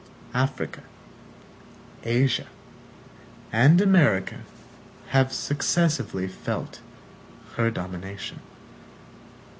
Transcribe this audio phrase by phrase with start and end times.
[0.33, 0.81] Africa,
[2.03, 2.47] Asia,
[3.53, 4.37] and America,
[5.09, 6.79] have successively felt
[7.55, 8.39] her domination.